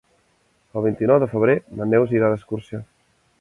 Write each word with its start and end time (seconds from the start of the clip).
El 0.79 0.83
vint-i-nou 0.85 1.19
de 1.23 1.27
febrer 1.33 1.57
na 1.81 1.87
Neus 1.93 2.17
irà 2.21 2.33
d'excursió. 2.33 2.81